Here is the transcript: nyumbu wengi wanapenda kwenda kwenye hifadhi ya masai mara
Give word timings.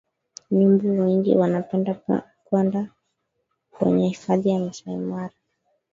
nyumbu 0.51 0.89
wengi 0.99 1.35
wanapenda 1.35 1.93
kwenda 2.43 2.87
kwenye 3.71 4.07
hifadhi 4.07 4.49
ya 4.49 4.59
masai 4.59 4.95
mara 4.97 5.33